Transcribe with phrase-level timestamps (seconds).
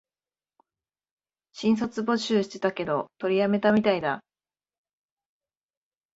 [1.53, 4.23] 新卒募集してたけど、取りやめたみたいだ